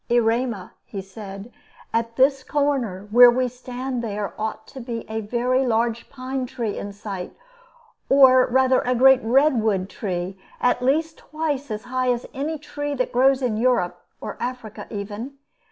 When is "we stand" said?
3.29-4.03